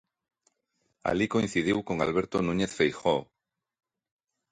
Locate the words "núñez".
2.47-2.71